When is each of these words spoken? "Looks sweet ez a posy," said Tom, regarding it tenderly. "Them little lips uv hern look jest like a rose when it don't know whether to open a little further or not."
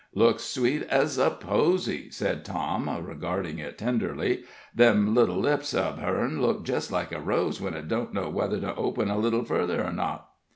"Looks 0.15 0.41
sweet 0.41 0.87
ez 0.89 1.19
a 1.19 1.29
posy," 1.29 2.09
said 2.09 2.43
Tom, 2.43 2.89
regarding 3.05 3.59
it 3.59 3.77
tenderly. 3.77 4.45
"Them 4.73 5.13
little 5.13 5.37
lips 5.39 5.75
uv 5.75 5.99
hern 5.99 6.41
look 6.41 6.63
jest 6.65 6.91
like 6.91 7.11
a 7.11 7.19
rose 7.21 7.61
when 7.61 7.75
it 7.75 7.87
don't 7.87 8.11
know 8.11 8.27
whether 8.27 8.59
to 8.61 8.73
open 8.73 9.11
a 9.11 9.17
little 9.19 9.43
further 9.43 9.85
or 9.85 9.93
not." 9.93 10.27